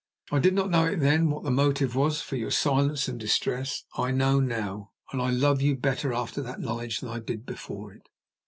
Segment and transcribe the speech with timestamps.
[0.31, 3.83] I did not know then what the motive was for your silence and distress.
[3.95, 7.93] I know now, and I love you better after that knowledge than I did before
[7.93, 8.09] it."